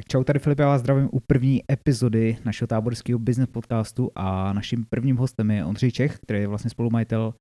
Tak 0.00 0.08
čau, 0.08 0.24
tady 0.24 0.38
Filip, 0.38 0.58
já 0.58 0.66
vás 0.66 0.80
zdravím 0.80 1.08
u 1.12 1.20
první 1.20 1.62
epizody 1.72 2.38
našeho 2.44 2.68
táborského 2.68 3.18
business 3.18 3.50
podcastu 3.50 4.10
a 4.14 4.52
naším 4.52 4.84
prvním 4.84 5.16
hostem 5.16 5.50
je 5.50 5.64
Ondřej 5.64 5.92
Čech, 5.92 6.18
který 6.18 6.40
je 6.40 6.46
vlastně 6.46 6.70
spolumajitel 6.70 7.34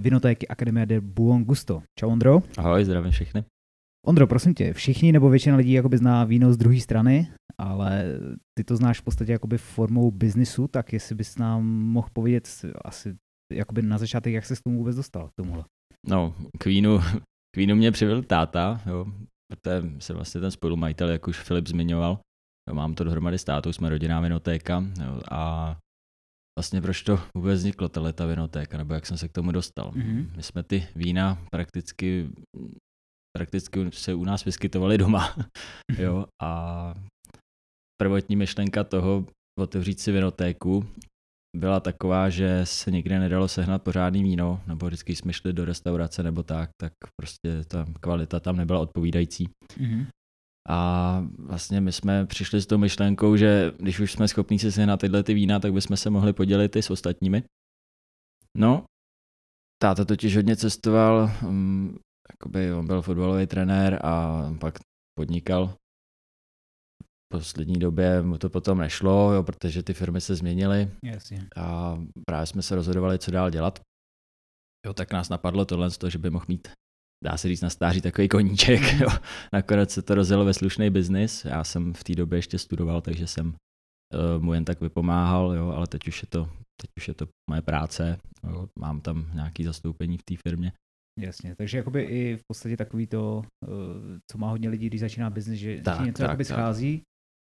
Vinotéky 0.00 0.48
Akademie 0.48 0.86
de 0.86 1.00
Buon 1.00 1.44
Gusto. 1.44 1.82
Čau 1.98 2.10
Ondro. 2.10 2.42
Ahoj, 2.58 2.84
zdravím 2.84 3.10
všechny. 3.10 3.44
Ondro, 4.06 4.26
prosím 4.26 4.54
tě, 4.54 4.72
všichni 4.72 5.12
nebo 5.12 5.30
většina 5.30 5.56
lidí 5.56 5.72
jakoby 5.72 5.98
zná 5.98 6.24
víno 6.24 6.52
z 6.52 6.56
druhé 6.56 6.80
strany, 6.80 7.28
ale 7.58 8.04
ty 8.58 8.64
to 8.64 8.76
znáš 8.76 9.00
v 9.00 9.04
podstatě 9.04 9.32
jakoby 9.32 9.58
formou 9.58 10.10
biznisu, 10.10 10.68
tak 10.68 10.92
jestli 10.92 11.14
bys 11.14 11.38
nám 11.38 11.66
mohl 11.66 12.08
povědět 12.12 12.48
asi 12.84 13.14
jakoby 13.52 13.82
na 13.82 13.98
začátek, 13.98 14.34
jak 14.34 14.46
se 14.46 14.56
k 14.56 14.62
tomu 14.64 14.78
vůbec 14.78 14.96
dostal, 14.96 15.28
k 15.28 15.32
tomuhle. 15.40 15.64
No, 16.08 16.34
k 16.58 16.66
vínu, 16.66 16.98
k 17.54 17.56
vínu 17.56 17.76
mě 17.76 17.92
přivedl 17.92 18.22
táta, 18.22 18.80
jo, 18.86 19.06
protože 19.62 19.90
jsem 19.98 20.16
vlastně 20.16 20.40
ten 20.40 20.50
spolumajitel, 20.50 21.08
jak 21.08 21.28
už 21.28 21.40
Filip 21.40 21.68
zmiňoval. 21.68 22.18
Mám 22.72 22.94
to 22.94 23.04
dohromady 23.04 23.38
s 23.38 23.44
tátou, 23.44 23.72
jsme 23.72 23.88
rodinná 23.88 24.20
vinotéka 24.20 24.84
jo, 25.04 25.20
a 25.30 25.76
vlastně 26.58 26.80
proč 26.80 27.02
to 27.02 27.20
vůbec 27.36 27.58
vzniklo, 27.58 27.88
tahle 27.88 28.12
ta 28.12 28.26
vinotéka, 28.26 28.78
nebo 28.78 28.94
jak 28.94 29.06
jsem 29.06 29.18
se 29.18 29.28
k 29.28 29.32
tomu 29.32 29.52
dostal. 29.52 29.90
Mm-hmm. 29.90 30.36
My 30.36 30.42
jsme 30.42 30.62
ty 30.62 30.88
vína 30.96 31.38
prakticky, 31.50 32.30
prakticky 33.36 33.92
se 33.92 34.14
u 34.14 34.24
nás 34.24 34.44
vyskytovaly 34.44 34.98
doma, 34.98 35.36
jo, 35.98 36.26
a 36.42 36.94
prvotní 38.02 38.36
myšlenka 38.36 38.84
toho 38.84 39.26
otevřít 39.60 40.00
si 40.00 40.12
vinotéku 40.12 40.86
byla 41.54 41.80
taková, 41.80 42.30
že 42.30 42.60
se 42.66 42.90
nikdy 42.90 43.18
nedalo 43.18 43.48
sehnat 43.48 43.82
pořádný 43.82 44.22
víno, 44.22 44.60
nebo 44.66 44.86
vždycky 44.86 45.16
jsme 45.16 45.32
šli 45.32 45.52
do 45.52 45.64
restaurace 45.64 46.22
nebo 46.22 46.42
tak, 46.42 46.70
tak 46.80 46.92
prostě 47.20 47.64
ta 47.68 47.86
kvalita 48.00 48.40
tam 48.40 48.56
nebyla 48.56 48.80
odpovídající. 48.80 49.48
Mm-hmm. 49.76 50.06
A 50.68 51.20
vlastně 51.38 51.80
my 51.80 51.92
jsme 51.92 52.26
přišli 52.26 52.60
s 52.60 52.66
tou 52.66 52.78
myšlenkou, 52.78 53.36
že 53.36 53.72
když 53.78 54.00
už 54.00 54.12
jsme 54.12 54.28
schopni 54.28 54.58
si 54.58 54.72
sehnat 54.72 55.00
tyhle 55.00 55.22
ty 55.22 55.34
vína, 55.34 55.60
tak 55.60 55.72
bychom 55.72 55.96
se 55.96 56.10
mohli 56.10 56.32
podělit 56.32 56.76
i 56.76 56.82
s 56.82 56.90
ostatními. 56.90 57.42
No, 58.58 58.84
táta 59.82 60.04
totiž 60.04 60.36
hodně 60.36 60.56
cestoval, 60.56 61.30
um, 61.46 61.98
jakoby 62.32 62.72
on 62.72 62.86
byl 62.86 63.02
fotbalový 63.02 63.46
trenér 63.46 64.00
a 64.04 64.42
pak 64.60 64.78
podnikal 65.18 65.74
poslední 67.38 67.78
době 67.78 68.22
mu 68.22 68.38
to 68.38 68.50
potom 68.50 68.78
nešlo, 68.78 69.32
jo, 69.32 69.42
protože 69.42 69.82
ty 69.82 69.94
firmy 69.94 70.20
se 70.20 70.34
změnily 70.34 70.90
Jasně. 71.04 71.48
a 71.56 71.98
právě 72.26 72.46
jsme 72.46 72.62
se 72.62 72.74
rozhodovali, 72.74 73.18
co 73.18 73.30
dál 73.30 73.50
dělat. 73.50 73.80
Jo, 74.86 74.94
tak 74.94 75.12
nás 75.12 75.28
napadlo 75.28 75.64
tohle, 75.64 75.90
to, 75.90 76.10
že 76.10 76.18
by 76.18 76.30
mohl 76.30 76.44
mít, 76.48 76.68
dá 77.24 77.36
se 77.36 77.48
říct 77.48 77.60
na 77.60 77.70
stáří, 77.70 78.00
takový 78.00 78.28
koníček. 78.28 78.80
Mhm. 78.80 79.02
Jo. 79.02 79.08
Nakonec 79.52 79.90
se 79.90 80.02
to 80.02 80.14
rozjelo 80.14 80.44
ve 80.44 80.54
slušný 80.54 80.90
biznis. 80.90 81.44
Já 81.44 81.64
jsem 81.64 81.94
v 81.94 82.04
té 82.04 82.14
době 82.14 82.38
ještě 82.38 82.58
studoval, 82.58 83.00
takže 83.00 83.26
jsem 83.26 83.46
uh, 83.48 84.42
mu 84.42 84.54
jen 84.54 84.64
tak 84.64 84.80
vypomáhal, 84.80 85.54
jo, 85.54 85.68
ale 85.68 85.86
teď 85.86 86.08
už 86.08 86.22
je 86.22 86.28
to, 86.28 86.44
teď 86.80 86.90
už 86.96 87.08
je 87.08 87.14
to 87.14 87.26
moje 87.50 87.62
práce. 87.62 88.18
Jo. 88.50 88.68
Mám 88.78 89.00
tam 89.00 89.30
nějaké 89.34 89.64
zastoupení 89.64 90.18
v 90.18 90.22
té 90.22 90.34
firmě. 90.48 90.72
Jasně, 91.20 91.54
takže 91.54 91.78
jakoby 91.78 92.02
i 92.02 92.36
v 92.36 92.42
podstatě 92.52 92.76
takový 92.76 93.06
to, 93.06 93.42
uh, 93.66 94.18
co 94.30 94.38
má 94.38 94.50
hodně 94.50 94.68
lidí, 94.68 94.86
když 94.86 95.00
začíná 95.00 95.30
biznis, 95.30 95.58
že 95.60 95.80
tak, 95.82 96.00
něco 96.00 96.22
tak, 96.22 96.28
jakoby 96.28 96.44
tak. 96.44 96.56
schází, 96.56 97.02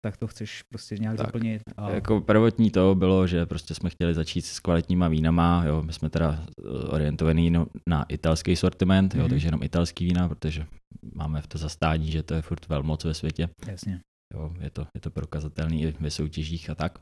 tak 0.01 0.17
to 0.17 0.27
chceš 0.27 0.63
prostě 0.63 0.95
nějak 0.95 1.17
tak, 1.17 1.25
doplnit. 1.25 1.61
A... 1.77 1.89
Jako 1.89 2.21
prvotní 2.21 2.71
to 2.71 2.95
bylo, 2.95 3.27
že 3.27 3.45
prostě 3.45 3.75
jsme 3.75 3.89
chtěli 3.89 4.13
začít 4.13 4.45
s 4.45 4.59
kvalitníma 4.59 5.07
vínama, 5.07 5.63
jo, 5.65 5.83
my 5.83 5.93
jsme 5.93 6.09
teda 6.09 6.45
eh, 6.45 6.63
orientovaní 6.87 7.49
no, 7.49 7.67
na 7.87 8.03
italský 8.03 8.55
sortiment, 8.55 9.15
jo, 9.15 9.25
mm-hmm. 9.25 9.29
takže 9.29 9.47
jenom 9.47 9.63
italský 9.63 10.05
vína, 10.05 10.27
protože 10.29 10.65
máme 11.15 11.41
v 11.41 11.47
to 11.47 11.57
zastání, 11.57 12.11
že 12.11 12.23
to 12.23 12.33
je 12.33 12.41
furt 12.41 12.67
velmoc 12.67 13.03
ve 13.03 13.13
světě. 13.13 13.49
Jasně. 13.67 13.99
Jo, 14.33 14.53
je 14.59 14.69
to, 14.69 14.87
je 14.95 15.01
to 15.01 15.09
prokazatelný 15.09 15.83
i 15.83 15.93
ve 15.99 16.11
soutěžích 16.11 16.69
a 16.69 16.75
tak. 16.75 16.99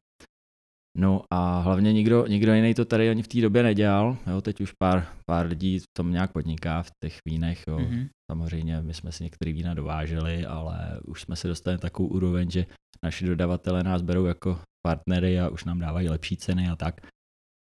No 1.00 1.22
a 1.34 1.60
hlavně 1.60 1.94
nikdo, 1.94 2.26
nikdo 2.28 2.54
jiný 2.54 2.74
to 2.74 2.86
tady 2.86 3.10
ani 3.10 3.24
v 3.24 3.28
té 3.28 3.42
době 3.42 3.64
nedělal. 3.64 4.18
Jo, 4.28 4.42
teď 4.42 4.62
už 4.62 4.72
pár, 4.72 5.08
pár 5.26 5.48
lidí 5.48 5.80
v 5.80 5.84
tom 5.98 6.12
nějak 6.12 6.32
podniká 6.32 6.84
v 6.84 6.90
těch 7.04 7.18
vínech. 7.28 7.64
Jo. 7.68 7.78
Mm-hmm. 7.78 8.08
Samozřejmě 8.32 8.82
my 8.82 8.94
jsme 8.94 9.12
si 9.12 9.24
některé 9.24 9.54
vína 9.54 9.74
dováželi, 9.74 10.46
ale 10.46 11.00
už 11.06 11.22
jsme 11.22 11.36
se 11.36 11.48
dostali 11.48 11.74
na 11.74 11.82
takovou 11.82 12.10
úroveň, 12.10 12.52
že 12.52 12.66
naši 13.04 13.26
dodavatelé 13.26 13.84
nás 13.84 14.02
berou 14.02 14.26
jako 14.26 14.60
partnery 14.88 15.40
a 15.40 15.50
už 15.50 15.64
nám 15.64 15.80
dávají 15.80 16.10
lepší 16.10 16.38
ceny 16.38 16.70
a 16.70 16.76
tak. 16.76 17.08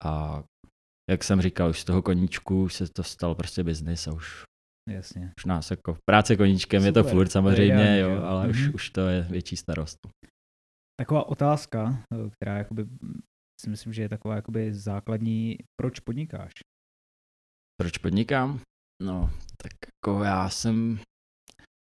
A 0.05 0.43
jak 1.11 1.25
jsem 1.25 1.41
říkal, 1.41 1.71
už 1.71 1.81
z 1.81 1.85
toho 1.85 2.03
koníčku 2.03 2.69
se 2.69 2.85
to 2.89 3.03
stalo 3.03 3.35
prostě 3.35 3.65
biznis 3.65 4.09
a 4.09 4.13
už 4.13 4.45
Jasně. 4.91 5.33
Už 5.39 5.45
nás 5.45 5.71
jako 5.71 5.97
práce 6.05 6.37
koníčkem 6.37 6.83
Super, 6.83 6.89
je 6.89 6.93
to 6.93 7.11
furt 7.11 7.29
samozřejmě, 7.29 7.99
jo, 7.99 8.23
ale 8.23 8.47
mm-hmm. 8.47 8.51
už, 8.51 8.63
mhm. 8.63 8.75
už 8.75 8.91
to 8.91 9.01
je 9.01 9.27
větší 9.31 9.57
starost. 9.57 9.99
Taková 11.01 11.29
otázka, 11.29 12.05
eh, 12.13 12.31
která 12.31 12.59
jakoby, 12.59 12.87
si 13.61 13.71
myslím, 13.71 13.93
že 13.93 14.03
je 14.03 14.09
taková 14.09 14.35
jakoby 14.35 14.75
základní, 14.75 15.59
proč 15.81 16.01
podnikáš? 16.01 16.53
Proč 17.81 17.99
podnikám? 17.99 18.61
No, 19.03 19.31
tak 19.63 19.73
jako 19.87 20.25
já 20.25 20.49
jsem, 20.49 21.01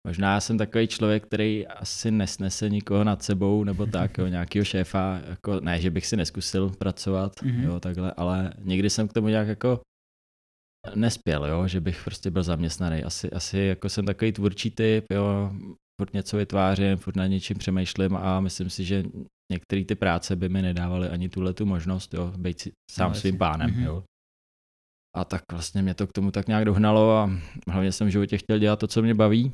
možná 0.07 0.33
já 0.33 0.39
jsem 0.39 0.57
takový 0.57 0.87
člověk, 0.87 1.25
který 1.25 1.67
asi 1.67 2.11
nesnese 2.11 2.69
nikoho 2.69 3.03
nad 3.03 3.23
sebou, 3.23 3.63
nebo 3.63 3.85
tak, 3.85 4.17
jo, 4.17 4.27
nějakého 4.37 4.65
šéfa, 4.65 5.21
jako, 5.29 5.59
ne, 5.59 5.81
že 5.81 5.89
bych 5.89 6.05
si 6.05 6.17
neskusil 6.17 6.69
pracovat, 6.69 7.35
mm-hmm. 7.35 7.63
jo, 7.63 7.79
takhle, 7.79 8.13
ale 8.17 8.53
nikdy 8.59 8.89
jsem 8.89 9.07
k 9.07 9.13
tomu 9.13 9.27
nějak 9.27 9.47
jako 9.47 9.81
nespěl, 10.95 11.45
jo, 11.45 11.67
že 11.67 11.81
bych 11.81 12.03
prostě 12.03 12.31
byl 12.31 12.43
zaměstnaný. 12.43 13.03
Asi, 13.03 13.31
asi 13.31 13.57
jako 13.57 13.89
jsem 13.89 14.05
takový 14.05 14.31
tvůrčí 14.31 14.71
typ, 14.71 15.05
jo, 15.13 15.51
furt 16.01 16.13
něco 16.13 16.37
vytvářím, 16.37 16.97
furt 16.97 17.15
na 17.15 17.27
něčím 17.27 17.57
přemýšlím 17.57 18.15
a 18.15 18.39
myslím 18.39 18.69
si, 18.69 18.85
že 18.85 19.03
některé 19.51 19.85
ty 19.85 19.95
práce 19.95 20.35
by 20.35 20.49
mi 20.49 20.61
nedávaly 20.61 21.09
ani 21.09 21.29
tuhle 21.29 21.53
tu 21.53 21.65
možnost, 21.65 22.13
jo, 22.13 22.33
být 22.37 22.59
si 22.59 22.71
sám 22.91 23.11
no, 23.11 23.15
svým 23.15 23.37
pánem, 23.37 23.69
mm-hmm. 23.69 23.85
jo. 23.85 24.03
A 25.15 25.25
tak 25.25 25.41
vlastně 25.51 25.81
mě 25.81 25.93
to 25.93 26.07
k 26.07 26.11
tomu 26.11 26.31
tak 26.31 26.47
nějak 26.47 26.65
dohnalo 26.65 27.17
a 27.17 27.29
hlavně 27.67 27.91
jsem 27.91 28.07
v 28.07 28.11
životě 28.11 28.37
chtěl 28.37 28.59
dělat 28.59 28.79
to, 28.79 28.87
co 28.87 29.01
mě 29.01 29.13
baví 29.13 29.51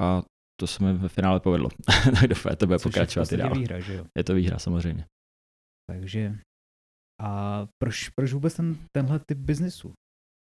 a 0.00 0.22
to 0.60 0.66
se 0.66 0.84
mi 0.84 0.92
ve 0.92 1.08
finále 1.08 1.40
povedlo. 1.40 1.68
tak 2.20 2.28
doufám, 2.28 2.56
to 2.56 2.66
bude 2.66 2.78
Což 2.78 2.82
pokračovat 2.82 3.32
je 3.32 3.38
i 3.38 3.40
dál. 3.40 3.54
Výhra, 3.54 3.80
že 3.80 3.94
jo? 3.94 4.06
Je 4.18 4.24
to 4.24 4.34
výhra, 4.34 4.58
samozřejmě. 4.58 5.06
Takže 5.90 6.38
a 7.20 7.66
proč, 7.82 8.08
proč 8.08 8.32
vůbec 8.32 8.54
ten, 8.54 8.76
tenhle 8.96 9.18
typ 9.18 9.38
biznisu? 9.38 9.92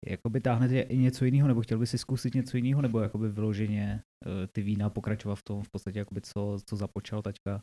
Jakoby 0.06 0.40
táhnete 0.40 0.80
i 0.80 0.96
něco 0.96 1.24
jiného, 1.24 1.48
nebo 1.48 1.60
chtěl 1.60 1.78
by 1.78 1.86
si 1.86 1.98
zkusit 1.98 2.34
něco 2.34 2.56
jiného, 2.56 2.82
nebo 2.82 3.00
jakoby 3.00 3.28
vyloženě 3.28 4.02
uh, 4.26 4.32
ty 4.52 4.62
vína 4.62 4.90
pokračovat 4.90 5.34
v 5.34 5.42
tom, 5.42 5.62
v 5.62 5.70
podstatě 5.70 5.98
jakoby 5.98 6.20
co, 6.20 6.58
co 6.66 6.76
započal 6.76 7.22
taťka? 7.22 7.62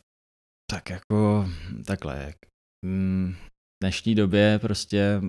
Tak 0.70 0.90
jako 0.90 1.48
takhle, 1.86 2.22
jak 2.22 2.36
mm, 2.86 3.34
v 3.34 3.84
dnešní 3.84 4.14
době 4.14 4.58
prostě 4.62 5.20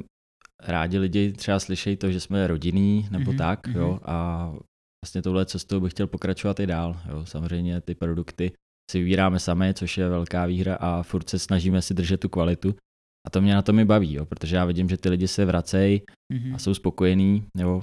rádi 0.62 0.98
lidi 0.98 1.34
třeba 1.34 1.60
slyšejí 1.60 1.98
to, 1.98 2.12
že 2.12 2.20
jsme 2.20 2.48
rodinný 2.48 3.08
nebo 3.12 3.32
mm-hmm, 3.32 3.38
tak, 3.38 3.68
mm-hmm. 3.68 3.78
jo, 3.78 4.00
a 4.04 4.48
vlastně 5.06 5.22
touhle 5.22 5.46
cestou 5.46 5.80
bych 5.80 5.94
chtěl 5.94 6.08
pokračovat 6.08 6.60
i 6.60 6.68
dál, 6.68 7.02
jo, 7.10 7.26
samozřejmě 7.26 7.82
ty 7.82 7.96
produkty 7.96 8.52
si 8.92 9.00
vybíráme 9.00 9.40
sami, 9.40 9.74
což 9.74 9.98
je 9.98 10.10
velká 10.10 10.46
výhra 10.46 10.76
a 10.76 11.04
furt 11.04 11.30
se 11.30 11.40
snažíme 11.40 11.82
si 11.82 11.94
držet 11.94 12.20
tu 12.20 12.30
kvalitu, 12.30 12.76
a 13.28 13.30
to 13.30 13.42
mě 13.42 13.54
na 13.54 13.62
to 13.62 13.74
mi 13.74 13.86
baví, 13.86 14.14
jo, 14.14 14.26
protože 14.26 14.56
já 14.56 14.66
vidím, 14.66 14.90
že 14.90 14.98
ty 14.98 15.10
lidi 15.10 15.28
se 15.28 15.46
vracejí 15.46 16.02
mm-hmm. 16.34 16.56
a 16.56 16.58
jsou 16.58 16.74
spokojení. 16.74 17.46
Jo. 17.58 17.82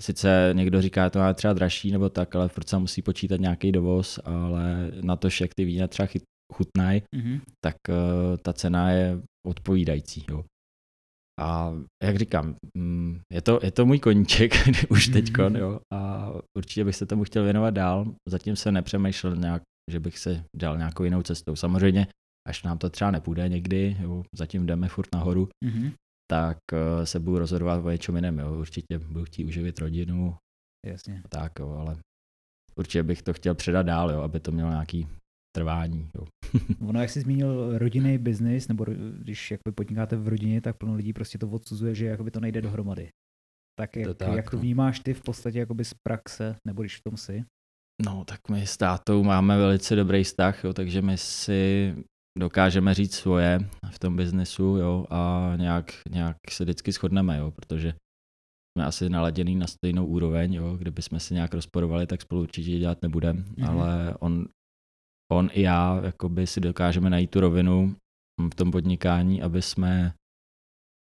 Sice 0.00 0.50
někdo 0.52 0.82
říká, 0.82 1.06
že 1.06 1.10
to 1.10 1.18
má 1.18 1.34
třeba 1.34 1.52
dražší 1.52 1.90
nebo 1.90 2.08
tak, 2.08 2.36
ale 2.36 2.48
furt 2.48 2.68
se 2.68 2.78
musí 2.78 3.02
počítat 3.02 3.40
nějaký 3.40 3.72
dovoz, 3.72 4.20
ale 4.24 4.90
na 5.02 5.16
to, 5.16 5.28
jak 5.40 5.54
ty 5.54 5.64
vína 5.64 5.88
třeba 5.88 6.08
chutnají, 6.54 7.02
mm-hmm. 7.16 7.40
tak 7.64 7.76
uh, 7.88 8.36
ta 8.42 8.52
cena 8.52 8.90
je 8.90 9.22
odpovídající. 9.46 10.24
Jo. 10.30 10.44
A 11.40 11.72
jak 12.02 12.16
říkám, 12.16 12.54
mm, 12.78 13.20
je 13.32 13.42
to, 13.42 13.60
je 13.62 13.70
to 13.70 13.86
můj 13.86 13.98
koníček 13.98 14.52
už 14.90 15.08
teď, 15.08 15.24
mm-hmm. 15.24 15.58
jo, 15.58 15.80
a 15.92 16.30
určitě 16.58 16.84
bych 16.84 16.96
se 16.96 17.06
tomu 17.06 17.24
chtěl 17.24 17.44
věnovat 17.44 17.70
dál. 17.70 18.14
Zatím 18.28 18.56
se 18.56 18.72
nepřemýšlel 18.72 19.36
nějak, 19.36 19.62
že 19.90 20.00
bych 20.00 20.18
se 20.18 20.44
dal 20.56 20.78
nějakou 20.78 21.04
jinou 21.04 21.22
cestou. 21.22 21.56
Samozřejmě 21.56 22.06
až 22.48 22.62
nám 22.62 22.78
to 22.78 22.90
třeba 22.90 23.10
nepůjde 23.10 23.48
někdy, 23.48 23.96
jo, 24.00 24.22
zatím 24.34 24.66
jdeme 24.66 24.88
furt 24.88 25.14
nahoru, 25.14 25.48
mm-hmm. 25.64 25.92
tak 26.30 26.58
uh, 26.72 27.04
se 27.04 27.20
budu 27.20 27.38
rozhodovat 27.38 27.84
o 27.84 27.90
něčem 27.90 28.16
jiném. 28.16 28.38
Jo. 28.38 28.58
Určitě 28.58 28.98
budu 28.98 29.24
chtít 29.24 29.44
uživit 29.44 29.78
rodinu. 29.78 30.36
Jasně. 30.86 31.22
Tak, 31.28 31.52
jo, 31.58 31.70
ale 31.70 31.96
určitě 32.76 33.02
bych 33.02 33.22
to 33.22 33.32
chtěl 33.32 33.54
předat 33.54 33.86
dál, 33.86 34.10
jo, 34.10 34.20
aby 34.20 34.40
to 34.40 34.52
mělo 34.52 34.70
nějaký 34.70 35.08
trvání. 35.56 36.10
Jo. 36.14 36.26
ono, 36.88 37.00
jak 37.00 37.10
jsi 37.10 37.20
zmínil 37.20 37.78
rodinný 37.78 38.18
biznis, 38.18 38.68
nebo 38.68 38.84
když 39.18 39.50
jakoby 39.50 39.74
podnikáte 39.74 40.16
v 40.16 40.28
rodině, 40.28 40.60
tak 40.60 40.76
plno 40.76 40.94
lidí 40.94 41.12
prostě 41.12 41.38
to 41.38 41.48
odsuzuje, 41.48 41.94
že 41.94 42.06
jakoby 42.06 42.30
to 42.30 42.40
nejde 42.40 42.62
dohromady. 42.62 43.08
Tak 43.78 43.96
jak 43.96 44.06
to, 44.06 44.14
tak, 44.14 44.36
jak 44.36 44.50
to 44.50 44.56
no. 44.56 44.62
vnímáš 44.62 45.00
ty 45.00 45.14
v 45.14 45.22
podstatě 45.22 45.58
jakoby 45.58 45.84
z 45.84 45.94
praxe, 46.06 46.56
nebo 46.66 46.82
když 46.82 46.96
v 46.96 47.02
tom 47.02 47.16
si? 47.16 47.44
No, 48.04 48.24
tak 48.24 48.48
my 48.50 48.66
s 48.66 48.76
tátou 48.76 49.22
máme 49.22 49.58
velice 49.58 49.96
dobrý 49.96 50.24
vztah, 50.24 50.64
jo, 50.64 50.72
takže 50.72 51.02
my 51.02 51.18
si 51.18 51.94
dokážeme 52.38 52.94
říct 52.94 53.14
svoje 53.14 53.58
v 53.90 53.98
tom 53.98 54.16
biznesu 54.16 54.62
jo, 54.62 55.06
a 55.10 55.52
nějak, 55.56 55.92
nějak 56.10 56.36
se 56.50 56.64
vždycky 56.64 56.92
shodneme, 56.92 57.38
jo, 57.38 57.50
protože 57.50 57.94
jsme 58.78 58.84
asi 58.84 59.08
naladěný 59.08 59.56
na 59.56 59.66
stejnou 59.66 60.06
úroveň, 60.06 60.54
jo, 60.54 60.76
kdyby 60.76 61.02
jsme 61.02 61.20
se 61.20 61.34
nějak 61.34 61.54
rozporovali, 61.54 62.06
tak 62.06 62.22
spolu 62.22 62.42
určitě 62.42 62.78
dělat 62.78 63.02
nebudeme, 63.02 63.42
mm-hmm. 63.42 63.70
ale 63.70 64.14
on, 64.18 64.48
on 65.32 65.50
i 65.52 65.62
já 65.62 66.00
jakoby 66.04 66.46
si 66.46 66.60
dokážeme 66.60 67.10
najít 67.10 67.30
tu 67.30 67.40
rovinu 67.40 67.96
v 68.52 68.54
tom 68.54 68.70
podnikání, 68.70 69.42
aby 69.42 69.62
jsme 69.62 70.14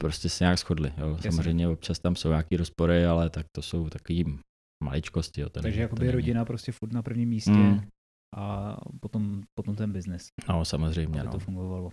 prostě 0.02 0.28
se 0.28 0.44
nějak 0.44 0.58
shodli. 0.58 0.92
Jo. 0.98 1.18
Samozřejmě 1.20 1.68
občas 1.68 1.98
tam 1.98 2.16
jsou 2.16 2.28
nějaké 2.28 2.56
rozpory, 2.56 3.06
ale 3.06 3.30
tak 3.30 3.46
to 3.56 3.62
jsou 3.62 3.88
takový 3.88 4.38
maličkosti. 4.84 5.40
Jo. 5.40 5.48
Takže 5.48 5.80
jakoby 5.80 6.10
rodina 6.10 6.44
prostě 6.44 6.72
furt 6.72 6.92
na 6.92 7.02
prvním 7.02 7.28
místě 7.28 7.50
mm. 7.50 7.80
A 8.34 8.76
potom, 9.00 9.42
potom 9.54 9.76
ten 9.76 9.92
biznes. 9.92 10.28
No 10.48 10.64
samozřejmě. 10.64 11.20
Aby 11.20 11.26
no. 11.26 11.32
to 11.32 11.38
fungovalo. 11.38 11.90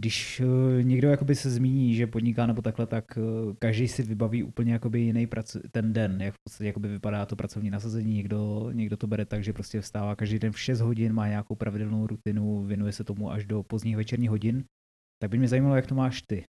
Když 0.00 0.40
uh, 0.40 0.82
někdo 0.82 1.08
jakoby 1.08 1.34
se 1.34 1.50
zmíní, 1.50 1.94
že 1.94 2.06
podniká 2.06 2.46
nebo 2.46 2.62
takhle, 2.62 2.86
tak 2.86 3.04
uh, 3.16 3.54
každý 3.58 3.88
si 3.88 4.02
vybaví 4.02 4.42
úplně 4.42 4.72
jakoby 4.72 5.00
jiný 5.00 5.26
prac, 5.26 5.56
ten 5.70 5.92
den, 5.92 6.22
jak 6.22 6.34
v 6.34 6.38
podstatě 6.44 6.66
jakoby 6.66 6.88
vypadá 6.88 7.26
to 7.26 7.36
pracovní 7.36 7.70
nasazení. 7.70 8.14
Někdo, 8.14 8.70
někdo 8.72 8.96
to 8.96 9.06
bere 9.06 9.24
tak, 9.24 9.44
že 9.44 9.52
prostě 9.52 9.80
vstává 9.80 10.16
každý 10.16 10.38
den 10.38 10.52
v 10.52 10.60
6 10.60 10.80
hodin, 10.80 11.12
má 11.12 11.28
nějakou 11.28 11.54
pravidelnou 11.54 12.06
rutinu, 12.06 12.64
věnuje 12.64 12.92
se 12.92 13.04
tomu 13.04 13.30
až 13.30 13.46
do 13.46 13.62
pozdních 13.62 13.96
večerních 13.96 14.30
hodin. 14.30 14.64
Tak 15.22 15.30
by 15.30 15.38
mě 15.38 15.48
zajímalo, 15.48 15.76
jak 15.76 15.86
to 15.86 15.94
máš 15.94 16.22
ty. 16.22 16.44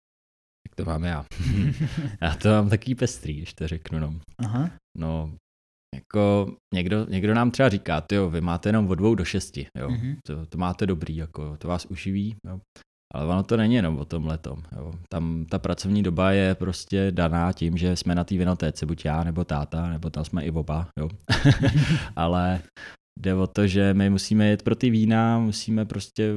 Jak 0.68 0.76
to 0.76 0.86
mám 0.86 1.04
já. 1.04 1.26
já 2.22 2.36
to 2.36 2.50
mám 2.50 2.70
takový 2.70 2.96
pestrý, 2.96 3.34
když 3.34 3.54
to 3.54 3.68
řeknu. 3.68 4.00
No. 4.00 4.20
Aha. 4.38 4.72
No, 4.98 5.38
jako 5.96 6.56
někdo, 6.74 7.06
někdo 7.10 7.34
nám 7.34 7.52
třeba 7.52 7.70
říká, 7.70 8.04
jo, 8.12 8.30
vy 8.30 8.42
máte 8.42 8.70
jenom 8.70 8.90
od 8.90 8.96
dvou 8.96 9.16
do 9.16 9.26
šesti, 9.26 9.68
jo. 9.80 9.90
Mhm. 9.90 10.16
To, 10.28 10.46
to 10.46 10.58
máte 10.58 10.86
dobrý, 10.86 11.16
jako, 11.16 11.58
to 11.58 11.68
vás 11.68 11.86
uživí, 11.86 12.36
jo. 12.48 12.60
Ale 13.14 13.26
ono 13.26 13.44
to 13.44 13.58
není 13.58 13.76
jenom 13.76 13.98
o 13.98 14.06
tom 14.06 14.26
letom. 14.26 14.64
Jo. 14.76 14.94
Tam 15.10 15.46
ta 15.46 15.60
pracovní 15.60 16.04
doba 16.04 16.32
je 16.32 16.56
prostě 16.56 17.12
daná 17.12 17.54
tím, 17.54 17.78
že 17.78 17.96
jsme 17.96 18.16
na 18.16 18.24
té 18.24 18.38
vinotéce, 18.38 18.86
buď 18.86 19.06
já 19.06 19.24
nebo 19.24 19.44
táta, 19.44 19.90
nebo 19.90 20.10
tam 20.10 20.26
jsme 20.26 20.44
i 20.44 20.52
oba. 20.52 20.88
Jo. 21.00 21.10
Ale 22.16 22.62
jde 23.20 23.34
o 23.36 23.48
to, 23.48 23.68
že 23.68 23.94
my 23.94 24.10
musíme 24.10 24.48
jet 24.48 24.64
pro 24.64 24.76
ty 24.76 24.90
vína, 24.90 25.40
musíme 25.40 25.86
prostě 25.86 26.34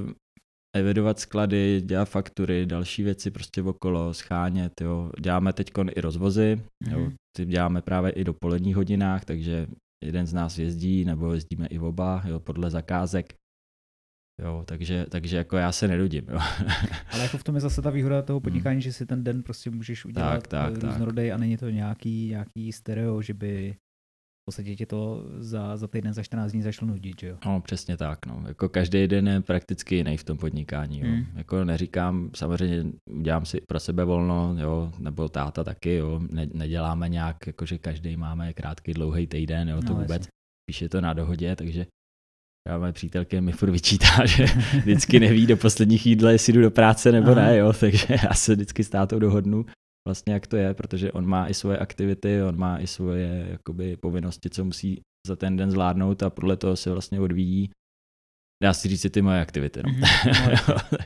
evidovat 0.76 1.20
sklady, 1.20 1.80
dělat 1.84 2.04
faktury, 2.04 2.66
další 2.66 3.02
věci 3.02 3.30
prostě 3.30 3.62
okolo, 3.62 4.14
schánět, 4.14 4.80
jo. 4.80 5.10
Děláme 5.20 5.52
teď 5.52 5.70
i 5.96 6.00
rozvozy, 6.00 6.62
jo. 6.90 6.98
Mhm. 6.98 7.14
Ty 7.36 7.44
děláme 7.46 7.82
právě 7.82 8.10
i 8.12 8.24
do 8.24 8.34
poledních 8.34 8.76
hodinách, 8.76 9.24
takže 9.24 9.66
jeden 10.04 10.26
z 10.26 10.32
nás 10.32 10.58
jezdí, 10.58 11.04
nebo 11.04 11.32
jezdíme 11.32 11.66
i 11.66 11.78
oba, 11.78 12.22
jo, 12.26 12.40
podle 12.40 12.70
zakázek. 12.70 13.34
Jo, 14.42 14.64
takže, 14.66 15.06
takže 15.08 15.36
jako 15.36 15.56
já 15.56 15.72
se 15.72 15.88
nenudím. 15.88 16.24
Jo. 16.28 16.38
Ale 17.12 17.22
jako 17.22 17.38
v 17.38 17.44
tom 17.44 17.54
je 17.54 17.60
zase 17.60 17.82
ta 17.82 17.90
výhoda 17.90 18.16
Hmm. 18.16 18.26
toho 18.26 18.40
podnikání, 18.40 18.82
že 18.82 18.92
si 18.92 19.06
ten 19.06 19.24
den 19.24 19.42
prostě 19.42 19.70
můžeš 19.70 20.04
udělat 20.04 20.32
Tak, 20.32 20.46
tak, 20.46 20.72
eh, 20.76 20.78
tak. 20.78 20.90
různorodej 20.90 21.32
a 21.32 21.36
není 21.36 21.56
to 21.56 21.70
nějaký, 21.70 22.28
nějaký 22.28 22.72
stereo, 22.72 23.22
že 23.22 23.34
by 23.34 23.76
podstatě 24.50 24.76
tě 24.76 24.86
to 24.86 25.24
za, 25.38 25.76
za 25.76 25.86
týden, 25.86 26.12
za 26.14 26.22
14 26.22 26.52
dní 26.52 26.62
zašlo 26.62 26.86
nudit, 26.86 27.20
že 27.20 27.26
jo? 27.28 27.36
No, 27.46 27.60
přesně 27.60 27.96
tak. 27.96 28.26
No. 28.26 28.42
Jako 28.48 28.68
každý 28.68 29.06
den 29.06 29.28
je 29.28 29.40
prakticky 29.40 29.94
jiný 29.96 30.16
v 30.16 30.24
tom 30.24 30.38
podnikání. 30.38 31.00
Jo. 31.00 31.06
Mm. 31.06 31.26
Jako 31.34 31.64
neříkám, 31.64 32.30
samozřejmě 32.34 32.92
udělám 33.10 33.44
si 33.46 33.60
pro 33.68 33.80
sebe 33.80 34.04
volno, 34.04 34.56
jo, 34.58 34.92
nebo 34.98 35.28
táta 35.28 35.64
taky, 35.64 35.94
jo. 35.94 36.20
Ne, 36.30 36.46
neděláme 36.54 37.08
nějak, 37.08 37.36
jako 37.46 37.66
že 37.66 37.78
každý 37.78 38.16
máme 38.16 38.52
krátký, 38.52 38.94
dlouhý 38.94 39.26
týden, 39.26 39.68
jo, 39.68 39.80
to 39.82 39.88
No, 39.88 39.94
vůbec. 39.94 40.10
jasně. 40.10 40.30
Spíš 40.70 40.82
je 40.82 40.88
to 40.88 41.00
na 41.00 41.12
dohodě, 41.12 41.56
takže 41.56 41.86
já 42.68 42.78
moje 42.78 42.92
přítelky 42.92 43.40
mi 43.40 43.52
furt 43.52 43.70
vyčítá, 43.70 44.06
že 44.26 44.44
vždycky 44.78 45.20
neví 45.20 45.46
do 45.46 45.56
posledních 45.56 46.06
jídle, 46.06 46.32
jestli 46.32 46.52
jdu 46.52 46.60
do 46.60 46.70
práce 46.70 47.12
nebo 47.12 47.30
Aha. 47.30 47.40
ne, 47.40 47.56
jo, 47.56 47.72
takže 47.80 48.06
já 48.28 48.34
se 48.34 48.54
vždycky 48.54 48.84
s 48.84 48.88
tátou 48.88 49.18
dohodnu 49.18 49.66
vlastně 50.08 50.32
jak 50.32 50.46
to 50.46 50.56
je, 50.56 50.74
protože 50.74 51.12
on 51.12 51.26
má 51.26 51.48
i 51.48 51.54
svoje 51.54 51.78
aktivity, 51.78 52.42
on 52.42 52.58
má 52.58 52.78
i 52.78 52.86
svoje 52.86 53.46
jakoby 53.50 53.96
povinnosti, 53.96 54.50
co 54.50 54.64
musí 54.64 55.00
za 55.26 55.36
ten 55.36 55.56
den 55.56 55.70
zvládnout 55.70 56.22
a 56.22 56.30
podle 56.30 56.56
toho 56.56 56.76
se 56.76 56.90
vlastně 56.90 57.20
odvíjí 57.20 57.70
dá 58.62 58.74
si 58.74 58.88
říct 58.88 59.06
ty 59.10 59.22
moje 59.22 59.40
aktivity. 59.40 59.80
No. 59.86 59.92
Mhm, 59.92 60.00
no, 60.44 60.50
jasně. 60.50 60.98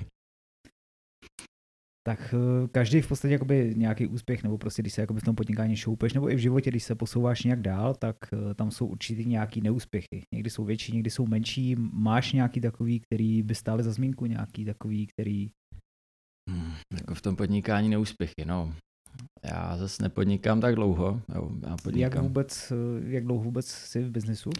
Tak 2.07 2.35
eh, 2.35 2.69
každý 2.69 3.01
v 3.01 3.09
podstatě 3.09 3.33
jakoby 3.33 3.75
nějaký 3.77 4.07
úspěch, 4.07 4.43
nebo 4.43 4.59
prostě 4.59 4.83
když 4.83 4.93
se 4.93 5.01
jakoby 5.01 5.21
v 5.21 5.25
tom 5.25 5.35
podnikání 5.35 5.77
šoupeš, 5.77 6.13
nebo 6.13 6.31
i 6.31 6.35
v 6.35 6.39
životě, 6.39 6.71
když 6.71 6.85
se 6.85 6.95
posouváš 6.95 7.43
nějak 7.43 7.63
dál, 7.63 7.95
tak 7.95 8.17
eh, 8.33 8.55
tam 8.55 8.71
jsou 8.71 8.87
určitý 8.87 9.25
nějaký 9.25 9.61
neúspěchy. 9.61 10.23
Někdy 10.35 10.51
jsou 10.51 10.65
větší, 10.65 10.93
někdy 10.93 11.11
jsou 11.11 11.27
menší. 11.27 11.77
Máš 11.79 12.33
nějaký 12.33 12.61
takový, 12.61 13.01
který 13.01 13.43
by 13.43 13.55
stály 13.55 13.83
za 13.83 13.93
zmínku, 13.93 14.27
nějaký 14.27 14.65
takový, 14.65 15.07
který... 15.07 15.51
Hmm, 16.51 16.73
jako 17.01 17.15
v 17.15 17.23
tom 17.23 17.37
podnikání 17.37 17.89
neúspěchy, 17.89 18.45
no. 18.45 18.75
Já 19.45 19.77
zase 19.77 20.03
nepodnikám 20.03 20.61
tak 20.61 20.75
dlouho. 20.75 21.21
Jo, 21.35 21.51
já 21.63 21.71
Jak, 21.71 21.83
podnikám. 21.83 22.23
vůbec, 22.23 22.73
eh, 22.73 23.11
jak 23.11 23.25
dlouho 23.25 23.45
vůbec 23.45 23.67
jsi 23.67 24.03
v 24.05 24.11
biznesu? 24.11 24.51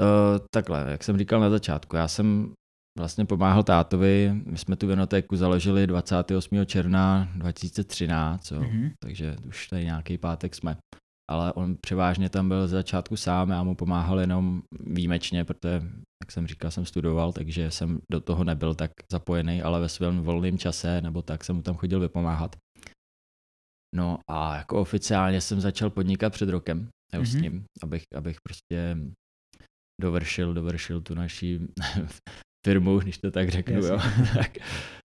Uh, 0.00 0.46
takhle, 0.54 0.84
jak 0.90 1.04
jsem 1.04 1.18
říkal 1.18 1.40
na 1.40 1.50
začátku, 1.50 1.96
já 1.96 2.08
jsem 2.08 2.52
vlastně 2.98 3.24
pomáhal 3.24 3.62
tátovi, 3.62 4.32
my 4.46 4.58
jsme 4.58 4.76
tu 4.76 4.86
vinotéku 4.86 5.36
založili 5.36 5.86
28. 5.86 6.66
června 6.66 7.28
2013, 7.36 8.50
jo, 8.50 8.60
Mhm. 8.60 8.90
takže 9.02 9.36
už 9.48 9.68
tady 9.68 9.84
nějaký 9.84 10.18
pátek 10.18 10.54
jsme. 10.54 10.76
Ale 11.30 11.52
on 11.52 11.76
převážně 11.80 12.30
tam 12.30 12.48
byl 12.48 12.68
z 12.68 12.70
začátku 12.70 13.16
sám, 13.16 13.50
já 13.50 13.62
mu 13.62 13.74
pomáhal 13.74 14.20
jenom 14.20 14.62
výjimečně, 14.80 15.44
protože, 15.44 15.82
jak 16.24 16.32
jsem 16.32 16.46
říkal, 16.46 16.70
jsem 16.70 16.86
studoval, 16.86 17.32
takže 17.32 17.70
jsem 17.70 18.00
do 18.12 18.20
toho 18.20 18.44
nebyl 18.44 18.74
tak 18.74 18.90
zapojený, 19.12 19.62
ale 19.62 19.80
ve 19.80 19.88
svém 19.88 20.20
volném 20.22 20.58
čase 20.58 21.00
nebo 21.00 21.22
tak 21.22 21.44
jsem 21.44 21.56
mu 21.56 21.62
tam 21.62 21.74
chodil 21.76 22.00
vypomáhat. 22.00 22.56
No 23.94 24.18
a 24.30 24.56
jako 24.56 24.80
oficiálně 24.80 25.40
jsem 25.40 25.60
začal 25.60 25.90
podnikat 25.90 26.32
před 26.32 26.48
rokem 26.48 26.88
jo, 27.14 27.24
s 27.24 27.34
Mhm. 27.34 27.42
ním, 27.42 27.64
abych, 27.82 28.02
abych 28.16 28.36
prostě 28.48 28.96
dovršil, 30.02 30.54
dovršil 30.54 31.00
tu 31.00 31.14
naši 31.14 31.60
firmu, 32.66 32.98
když 32.98 33.18
to 33.18 33.30
tak 33.30 33.48
řeknu, 33.48 33.74
jo. 33.86 33.98
tak, 34.34 34.58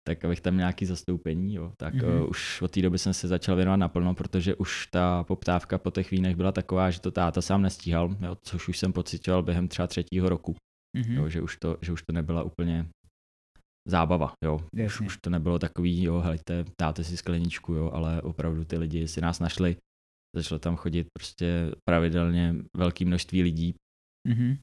tak 0.08 0.24
abych 0.24 0.40
tam 0.40 0.56
nějaký 0.56 0.86
zastoupení, 0.86 1.54
jo. 1.54 1.72
tak 1.76 1.94
Mhm. 1.94 2.20
uh, 2.22 2.28
už 2.30 2.62
od 2.62 2.70
té 2.70 2.82
doby 2.82 2.98
jsem 2.98 3.14
se 3.14 3.28
začal 3.28 3.56
věnovat 3.56 3.76
naplno, 3.76 4.14
protože 4.14 4.54
už 4.54 4.86
ta 4.86 5.24
poptávka 5.24 5.78
po 5.78 5.90
těch 5.90 6.10
vínech 6.10 6.36
byla 6.36 6.52
taková, 6.52 6.90
že 6.90 7.00
to 7.00 7.10
táta 7.10 7.42
sám 7.42 7.62
nestíhal, 7.62 8.16
jo, 8.20 8.36
což 8.42 8.68
už 8.68 8.78
jsem 8.78 8.92
pocitoval 8.92 9.42
během 9.42 9.68
třeba 9.68 9.86
třetího 9.86 10.28
roku, 10.28 10.54
Mhm. 10.96 11.12
jo, 11.14 11.28
že, 11.28 11.40
už 11.42 11.56
to, 11.56 11.76
že 11.82 11.92
už 11.92 12.02
to 12.02 12.12
nebyla 12.12 12.42
úplně 12.42 12.86
zábava, 13.88 14.32
jo. 14.44 14.54
Už, 14.56 14.80
Jasně. 14.80 15.06
už 15.06 15.16
to 15.24 15.30
nebylo 15.30 15.58
takový, 15.58 16.02
jo, 16.02 16.20
helejte, 16.20 16.64
dáte 16.80 17.04
si 17.04 17.16
skleničku, 17.16 17.74
jo, 17.74 17.90
ale 17.94 18.22
opravdu 18.22 18.64
ty 18.64 18.78
lidi 18.78 19.08
si 19.08 19.20
nás 19.20 19.40
našli, 19.40 19.76
začalo 20.36 20.58
tam 20.58 20.76
chodit 20.76 21.06
prostě 21.18 21.70
pravidelně 21.88 22.54
velké 22.76 23.04
množství 23.04 23.42
lidí, 23.42 23.74
Mhm. 24.28 24.56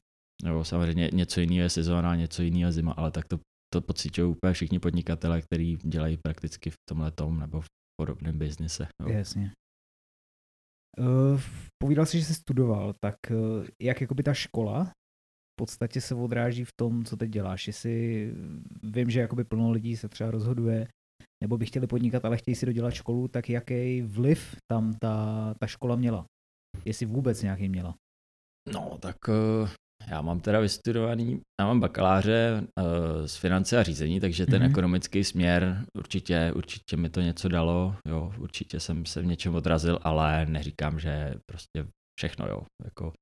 Jo, 0.44 0.64
samozřejmě 0.64 1.10
něco 1.12 1.40
jiného 1.40 1.62
je 1.62 1.70
sezóna, 1.70 2.16
něco 2.16 2.42
jiného 2.42 2.68
je 2.68 2.72
zima, 2.72 2.92
ale 2.92 3.10
tak 3.10 3.24
to, 3.28 3.38
to 3.72 3.80
pocitují 3.80 4.30
úplně 4.30 4.52
všichni 4.52 4.78
podnikatele, 4.78 5.42
kteří 5.42 5.76
dělají 5.76 6.18
prakticky 6.24 6.70
v 6.70 6.76
tomhle 6.90 7.10
tom 7.10 7.38
nebo 7.38 7.60
v 7.60 7.66
podobném 8.00 8.38
biznise. 8.38 8.88
Jo. 9.02 9.08
Jasně. 9.08 9.52
Uh, 10.98 11.40
povídal 11.82 12.06
jsi, 12.06 12.18
že 12.18 12.24
jsi 12.24 12.34
studoval, 12.34 12.92
tak 13.04 13.14
uh, 13.30 13.66
jak 13.82 14.00
jakoby 14.00 14.22
ta 14.22 14.34
škola 14.34 14.84
v 15.52 15.56
podstatě 15.60 16.00
se 16.00 16.14
odráží 16.14 16.64
v 16.64 16.72
tom, 16.80 17.04
co 17.04 17.16
teď 17.16 17.30
děláš. 17.30 17.66
Jestli 17.66 18.26
vím, 18.82 19.10
že 19.10 19.20
jakoby 19.20 19.44
plno 19.44 19.70
lidí 19.70 19.96
se 19.96 20.08
třeba 20.08 20.30
rozhoduje, 20.30 20.88
nebo 21.42 21.58
by 21.58 21.66
chtěli 21.66 21.86
podnikat, 21.86 22.24
ale 22.24 22.36
chtějí 22.36 22.54
si 22.54 22.66
dodělat 22.66 22.94
školu, 22.94 23.28
tak 23.28 23.50
jaký 23.50 24.02
vliv 24.02 24.56
tam 24.70 24.94
ta, 24.94 25.54
ta 25.60 25.66
škola 25.66 25.96
měla? 25.96 26.24
Jestli 26.84 27.06
vůbec 27.06 27.42
nějaký 27.42 27.68
měla? 27.68 27.94
No, 28.72 28.98
tak 28.98 29.16
uh, 29.28 29.68
já 30.08 30.22
mám 30.22 30.40
teda 30.40 30.60
vystudovaný, 30.60 31.40
já 31.60 31.66
mám 31.66 31.80
bakaláře 31.80 32.62
uh, 32.62 33.26
z 33.26 33.36
finance 33.36 33.78
a 33.78 33.82
řízení, 33.82 34.20
takže 34.20 34.46
ten 34.46 34.62
Mhm. 34.62 34.70
ekonomický 34.70 35.24
směr 35.24 35.84
určitě, 35.98 36.52
určitě 36.56 36.96
mi 36.96 37.08
to 37.10 37.20
něco 37.20 37.48
dalo, 37.48 37.96
jo, 38.08 38.32
určitě 38.38 38.80
jsem 38.80 39.06
se 39.06 39.22
v 39.22 39.26
něčem 39.26 39.54
odrazil, 39.54 39.98
ale 40.02 40.46
neříkám, 40.46 41.00
že 41.00 41.34
prostě 41.50 41.86
všechno, 42.18 42.46
jo, 42.48 42.62
jako 42.84 43.12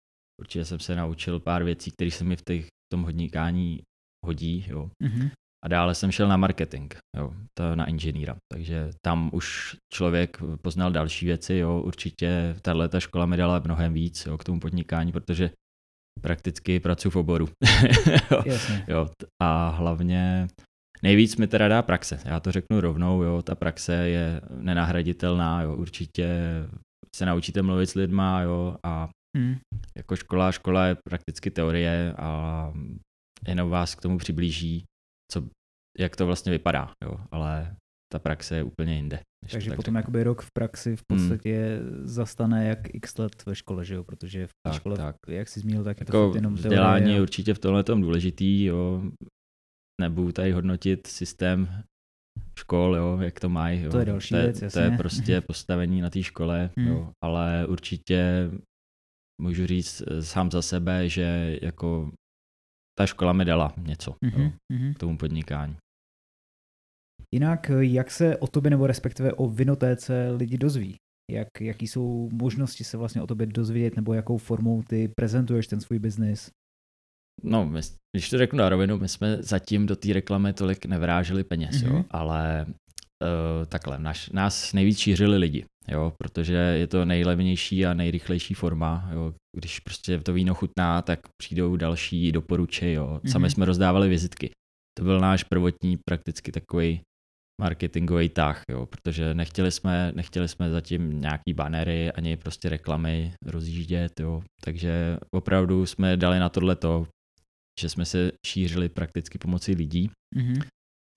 určitě 0.41 0.65
jsem 0.65 0.81
se 0.81 0.97
naučil 0.97 1.41
pár 1.41 1.65
věcí, 1.65 1.91
které 1.91 2.11
se 2.11 2.25
mi 2.25 2.37
v, 2.37 2.43
těch, 2.49 2.65
v 2.67 2.93
tom 2.93 3.03
hodníkání 3.03 3.81
hodí, 4.27 4.65
jo, 4.69 4.91
Mhm. 5.03 5.31
A 5.65 5.69
dále 5.69 5.95
jsem 5.95 6.11
šel 6.13 6.29
na 6.29 6.37
marketing, 6.37 6.95
jo, 7.17 7.35
to 7.59 7.77
na 7.77 7.87
inženýra. 7.87 8.37
Takže 8.53 8.91
tam 9.07 9.31
už 9.33 9.77
člověk 9.93 10.39
poznal 10.63 10.93
další 10.93 11.27
věci, 11.27 11.55
jo, 11.55 11.81
určitě 11.81 12.57
tahle 12.63 12.89
ta 12.89 13.01
škola 13.01 13.27
mi 13.27 13.37
dala 13.37 13.59
mnohem 13.65 13.93
víc 13.93 14.27
jo, 14.27 14.39
k 14.39 14.45
tomu 14.45 14.61
podnikání, 14.61 15.13
protože 15.13 15.51
prakticky 16.21 16.81
pracuji 16.81 17.11
v 17.11 17.17
oboru. 17.17 17.49
jo, 18.31 18.43
Jasně. 18.47 18.85
jo, 18.89 19.09
a 19.43 19.69
hlavně 19.69 20.49
nejvíc 21.03 21.37
mi 21.37 21.47
teda 21.47 21.69
dá 21.69 21.83
praxe. 21.83 22.21
Já 22.25 22.41
to 22.41 22.53
řeknu 22.53 22.81
rovnou, 22.81 23.23
jo, 23.23 23.43
ta 23.43 23.55
praxe 23.55 23.95
je 23.95 24.41
nenahraditelná, 24.57 25.63
jo, 25.63 25.77
určitě 25.77 26.29
se 27.17 27.27
naučíte 27.27 27.63
mluvit 27.63 27.87
s 27.87 27.95
lidma, 27.95 28.41
jo, 28.43 28.77
a 28.83 29.09
Mhm. 29.37 29.59
jako 29.97 30.17
škola, 30.17 30.53
škola 30.53 30.87
je 30.87 30.97
prakticky 31.09 31.51
teorie 31.51 32.13
a 32.19 32.73
jenom 33.49 33.71
vás 33.71 33.95
k 33.95 34.01
tomu 34.01 34.19
přiblíží, 34.19 34.85
co, 35.33 35.43
jak 35.99 36.17
to 36.17 36.27
vlastně 36.27 36.53
vypadá, 36.53 36.91
jo, 37.05 37.15
ale 37.31 37.77
ta 38.13 38.19
praxe 38.19 38.57
je 38.57 38.63
úplně 38.63 38.95
jinde. 38.97 39.21
Když 39.45 39.53
Takže 39.53 39.71
tak 39.71 39.77
potom 39.77 39.93
řeknu. 39.95 39.99
jakoby 39.99 40.23
rok 40.25 40.43
v 40.43 40.49
praxi 40.59 40.97
v 40.97 41.03
Hmm. 41.13 41.19
podstatě 41.29 41.79
zastane 42.03 42.67
jak 42.69 42.95
x 42.95 43.19
let 43.19 43.47
ve 43.47 43.55
škole, 43.55 43.85
že 43.85 43.95
jo? 43.95 44.05
Protože 44.05 44.47
v 44.47 44.51
té 44.51 44.71
Tak, 44.71 44.75
škole, 44.75 44.97
tak. 44.97 45.17
jak 45.29 45.49
jsi 45.49 45.61
zmínil, 45.61 45.85
tak 45.85 46.01
je 46.01 46.07
to 46.07 46.17
Jako 46.25 46.37
jenom 46.37 46.55
vzdělání 46.55 47.01
teorie. 47.01 47.17
je 47.17 47.23
určitě 47.23 47.55
v 47.55 47.59
tomhle 47.59 47.85
tom 47.85 48.01
důležitý, 48.01 48.65
jo. 48.65 49.03
Nebudu 50.01 50.33
tady 50.33 50.53
hodnotit 50.53 51.07
systém 51.07 51.69
škol, 52.59 52.97
jo, 52.97 53.19
jak 53.21 53.41
to 53.41 53.49
mají. 53.49 53.83
Jo. 53.83 53.91
To 53.91 53.99
je 53.99 54.05
další 54.05 54.29
to 54.35 54.37
je, 54.37 54.53
věc, 54.53 54.73
To 54.73 54.79
je 54.81 54.91
prostě 54.91 55.41
postavení 55.47 56.01
na 56.01 56.11
té 56.11 56.23
škole, 56.23 56.71
Hmm. 56.77 56.89
jo. 56.89 57.13
ale 57.25 57.67
určitě 57.67 58.51
můžu 59.43 59.67
říct 59.67 60.03
eh, 60.07 60.23
sám 60.23 60.51
za 60.51 60.63
sebe, 60.63 61.09
že 61.09 61.59
jako 61.63 62.11
ta 62.99 63.07
škola 63.07 63.33
mi 63.33 63.45
dala 63.45 63.75
něco 63.79 64.11
jo, 64.25 64.31
Mhm, 64.39 64.53
mhm. 64.73 64.95
k 64.95 64.99
tomu 64.99 65.19
podnikání. 65.19 65.77
Jinak, 67.35 67.71
eh, 67.71 67.85
jak 67.85 68.11
se 68.11 68.37
o 68.37 68.47
tobě 68.47 68.71
nebo 68.71 68.87
respektive 68.87 69.33
o 69.33 69.49
Vinotéce 69.49 70.31
lidi 70.31 70.59
dozví? 70.59 70.97
Jak, 71.31 71.49
jaký 71.61 71.87
jsou 71.87 72.29
možnosti 72.33 72.85
se 72.85 72.97
vlastně 72.97 73.23
o 73.23 73.27
tobě 73.27 73.47
dozvědět 73.47 73.97
nebo 73.97 74.15
jakou 74.15 74.39
formou 74.39 74.83
ty 74.83 75.09
prezentuješ 75.17 75.67
ten 75.67 75.81
svůj 75.81 75.99
biznis? 75.99 76.51
No, 77.43 77.67
my, 77.67 77.81
když 78.17 78.31
to 78.31 78.39
řeknu 78.39 78.59
na 78.59 78.69
rovinu, 78.69 78.99
my 78.99 79.09
jsme 79.09 79.37
zatím 79.43 79.87
do 79.87 79.97
té 79.97 80.13
reklamy 80.13 80.53
tolik 80.53 80.87
nevráželi 80.87 81.45
peněz, 81.45 81.83
Mhm. 81.83 81.93
jo, 81.97 82.05
ale 82.11 82.67
uh, 82.67 83.67
takhle, 83.67 83.99
naš, 83.99 84.31
nás 84.31 84.73
nejvíc 84.73 84.99
šířili 84.99 85.39
lidi, 85.39 85.65
jo, 85.89 86.13
protože 86.23 86.55
je 86.55 86.87
to 86.87 87.05
nejlevnější 87.05 87.87
a 87.87 87.95
nejrychlejší 87.95 88.55
forma, 88.55 89.11
jo, 89.13 89.35
když 89.57 89.81
prostě 89.81 90.19
to 90.21 90.33
víno 90.33 90.55
chutná, 90.55 91.03
tak 91.03 91.21
přijdou 91.43 91.77
další 91.77 92.33
doporučej, 92.33 92.93
jo. 92.95 93.21
Sami 93.27 93.43
Mhm. 93.43 93.51
jsme 93.51 93.65
rozdávali 93.65 94.09
vizitky. 94.09 94.51
To 94.99 95.05
byl 95.05 95.21
náš 95.21 95.45
prvotní 95.45 95.99
prakticky 96.09 96.53
takový 96.53 97.01
marketingový 97.61 98.29
tah, 98.29 98.63
jo, 98.71 98.87
protože 98.87 99.35
nechtěli 99.35 99.71
jsme, 99.73 100.13
nechtěli 100.15 100.49
jsme 100.49 100.71
zatím 100.71 101.21
nějaký 101.21 101.53
banery 101.55 102.13
ani 102.13 102.37
prostě 102.37 102.69
reklamy 102.69 103.33
rozjíždět, 103.47 104.21
jo, 104.21 104.43
takže 104.65 105.19
opravdu 105.35 105.87
jsme 105.87 106.17
dali 106.17 106.39
na 106.39 106.49
tohle 106.49 106.77
to, 106.77 107.07
že 107.81 107.89
jsme 107.89 108.05
se 108.05 108.33
šířili 108.47 108.89
prakticky 108.89 109.39
pomocí 109.39 109.75
lidí. 109.75 110.11
Mhm. 110.35 110.61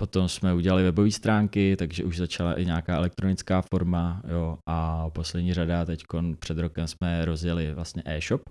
Potom 0.01 0.29
jsme 0.29 0.53
udělali 0.53 0.83
webové 0.83 1.12
stránky, 1.12 1.75
takže 1.75 2.03
už 2.03 2.17
začala 2.17 2.53
i 2.59 2.65
nějaká 2.65 2.95
elektronická 2.95 3.62
forma, 3.73 4.21
jo, 4.27 4.57
a 4.69 5.09
poslední 5.09 5.53
řada 5.53 5.85
teď 5.85 6.03
před 6.39 6.57
rokem 6.57 6.88
jsme 6.88 7.25
rozjeli 7.25 7.73
vlastně 7.73 8.03
e-shop, 8.05 8.41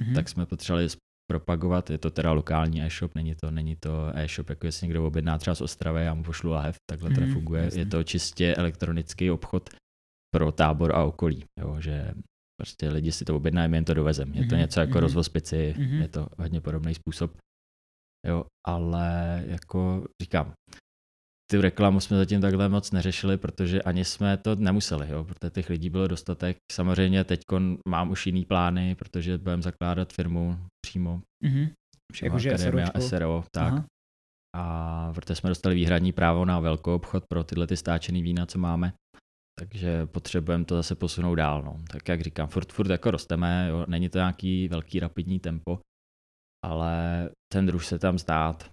Mhm. 0.00 0.14
tak 0.14 0.28
jsme 0.28 0.46
potřebovali 0.46 0.88
propagovat, 1.30 1.90
je 1.90 1.98
to 1.98 2.10
teda 2.10 2.32
lokální 2.32 2.82
e-shop, 2.82 3.14
není 3.14 3.34
to, 3.34 3.50
není 3.50 3.76
to 3.76 4.10
e-shop, 4.14 4.48
jako 4.50 4.66
jestli 4.66 4.86
někdo 4.86 5.06
objedná 5.06 5.38
třeba 5.38 5.54
z 5.54 5.60
Ostravy, 5.60 6.04
já 6.04 6.14
mu 6.14 6.22
pošlu 6.22 6.50
lahev, 6.50 6.76
takhle 6.90 7.10
to 7.10 7.20
Mhm, 7.20 7.28
nefunguje, 7.28 7.62
jasně. 7.64 7.80
je 7.80 7.86
to 7.86 8.02
čistě 8.04 8.54
elektronický 8.54 9.30
obchod 9.30 9.70
pro 10.34 10.52
tábor 10.52 10.96
a 10.96 11.04
okolí, 11.04 11.44
jo, 11.60 11.80
že 11.80 12.14
prostě 12.60 12.88
lidi 12.88 13.12
si 13.12 13.24
to 13.24 13.36
objednají, 13.36 13.70
my 13.70 13.76
jim 13.76 13.84
to 13.84 13.94
dovezem. 13.94 14.28
Je 14.34 14.46
to 14.46 14.54
Mhm, 14.54 14.58
něco 14.60 14.80
jako 14.80 14.90
mhm. 14.90 15.00
rozvoz 15.00 15.28
pici, 15.28 15.74
Mhm. 15.78 16.02
je 16.02 16.08
to 16.08 16.26
hodně 16.38 16.60
podobný 16.60 16.94
způsob. 16.94 17.30
Jo, 18.26 18.44
ale 18.66 19.08
jako 19.46 20.04
říkám, 20.22 20.52
ty 21.50 21.60
reklamu 21.60 22.00
jsme 22.00 22.16
zatím 22.16 22.40
takhle 22.40 22.68
moc 22.68 22.90
neřešili, 22.90 23.36
protože 23.36 23.82
ani 23.82 24.04
jsme 24.04 24.36
to 24.36 24.54
nemuseli, 24.54 25.08
jo, 25.10 25.24
protože 25.24 25.50
těch 25.50 25.70
lidí 25.70 25.90
bylo 25.90 26.08
dostatek. 26.08 26.56
Samozřejmě 26.72 27.24
teď 27.24 27.40
mám 27.88 28.10
už 28.10 28.26
jiný 28.26 28.44
plány, 28.44 28.94
protože 28.94 29.38
budeme 29.38 29.62
zakládat 29.62 30.12
firmu 30.12 30.58
přímo. 30.86 31.22
Mhm. 31.44 31.68
přímo 32.12 32.26
Jakože 32.26 32.58
SROčko? 32.58 33.00
SRO, 33.00 33.44
tak. 33.54 33.72
Aha. 33.72 33.84
A 34.56 35.12
protože 35.14 35.34
jsme 35.34 35.48
dostali 35.48 35.74
výhradní 35.74 36.12
právo 36.12 36.44
na 36.44 36.60
velkou 36.60 36.94
obchod 36.94 37.24
pro 37.28 37.44
tyhle 37.44 37.66
ty 37.66 37.76
stáčený 37.76 38.22
vína, 38.22 38.46
co 38.46 38.58
máme, 38.58 38.92
takže 39.58 40.06
potřebujeme 40.06 40.64
to 40.64 40.76
zase 40.76 40.94
posunout 40.94 41.34
dál. 41.34 41.62
No. 41.62 41.80
Tak 41.90 42.08
jak 42.08 42.20
říkám, 42.20 42.48
furt, 42.48 42.72
furt 42.72 42.90
jako 42.90 43.10
rosteme, 43.10 43.66
jo. 43.68 43.84
není 43.88 44.08
to 44.08 44.18
nějaký 44.18 44.68
velký 44.68 45.00
rapidní 45.00 45.40
tempo, 45.40 45.78
ale 46.64 47.30
ten 47.52 47.66
druh 47.66 47.84
se 47.84 47.98
tam 47.98 48.18
zdát. 48.18 48.70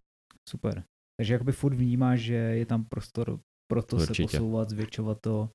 Super. 0.50 0.84
Takže 1.20 1.34
jakoby 1.34 1.52
furt 1.52 1.74
vnímáš, 1.76 2.20
že 2.20 2.34
je 2.34 2.66
tam 2.66 2.86
prostor 2.86 3.40
pro 3.72 3.84
to 3.84 4.00
se 4.00 4.10
Určitě. 4.10 4.24
posouvat, 4.38 4.70
zvětšovat 4.70 5.18
to, 5.22 5.50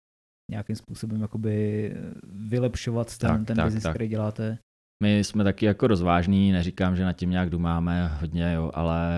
nějakým 0.50 0.76
způsobem 0.76 1.21
jakoby 1.23 1.92
vylepšovat 2.26 3.19
ten, 3.19 3.31
Tak, 3.31 3.47
ten 3.47 3.57
tak, 3.57 3.66
biznis, 3.66 3.83
tak. 3.83 3.92
který 3.92 4.09
děláte. 4.09 4.59
My 5.02 5.19
jsme 5.25 5.45
taky 5.45 5.66
jako 5.66 5.87
rozvážní, 5.87 6.52
neříkám, 6.52 6.97
že 6.97 7.04
nad 7.04 7.12
tím 7.12 7.31
nějak 7.31 7.50
dumáme 7.50 8.09
hodně, 8.09 8.52
jo, 8.52 8.71
ale 8.75 9.11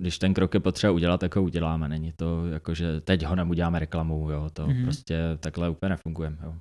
když 0.00 0.18
ten 0.18 0.34
krok 0.34 0.54
je 0.54 0.60
potřeba 0.60 0.92
udělat, 0.92 1.20
tak 1.20 1.36
ho 1.36 1.42
uděláme. 1.42 1.88
Není 1.88 2.12
to 2.12 2.46
jako, 2.46 2.74
že 2.74 3.00
teď 3.00 3.24
ho 3.24 3.46
uděláme 3.48 3.78
reklamou, 3.78 4.30
jo, 4.30 4.50
to 4.52 4.66
Mhm. 4.66 4.72
mm-hmm. 4.76 4.84
prostě 4.84 5.18
takhle 5.40 5.68
úplně 5.70 5.90
nefungujeme. 5.90 6.38
Jo. 6.42 6.54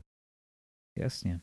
Jasně. 1.00 1.42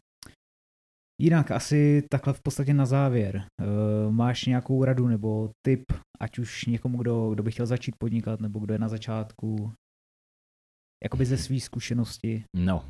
Jinak 1.21 1.51
asi 1.51 2.03
takhle 2.11 2.33
v 2.33 2.43
podstatě 2.43 2.75
na 2.75 2.87
závěr. 2.87 3.47
Uh, 3.61 4.13
máš 4.13 4.47
nějakou 4.47 4.85
radu 4.85 5.09
nebo 5.09 5.51
tip, 5.67 5.85
ať 6.21 6.39
už 6.39 6.67
někomu, 6.67 6.99
kdo, 6.99 7.31
kdo 7.31 7.43
by 7.43 7.51
chtěl 7.51 7.67
začít 7.67 7.95
podnikat, 7.99 8.41
nebo 8.41 8.59
kdo 8.59 8.75
je 8.75 8.79
na 8.79 8.89
začátku, 8.89 9.73
jakoby 11.05 11.25
ze 11.25 11.37
své 11.37 11.61
zkušenosti. 11.61 12.45
No, 12.57 12.85